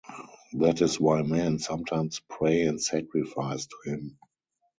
[0.53, 4.17] That is why men sometimes pray and sacrifice to him.